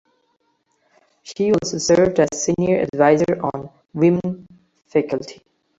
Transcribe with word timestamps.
She 1.21 1.51
also 1.51 1.77
served 1.77 2.19
as 2.21 2.29
Senior 2.33 2.77
Advisor 2.91 3.39
on 3.53 3.69
Women 3.93 4.47
Faculty. 4.87 5.43